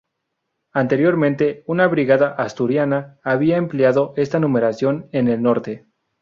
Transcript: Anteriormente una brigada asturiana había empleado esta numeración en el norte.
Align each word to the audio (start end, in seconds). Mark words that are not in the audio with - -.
Anteriormente 0.73 1.63
una 1.67 1.85
brigada 1.85 2.31
asturiana 2.33 3.19
había 3.23 3.57
empleado 3.57 4.15
esta 4.17 4.39
numeración 4.39 5.07
en 5.11 5.27
el 5.27 5.43
norte. 5.43 5.85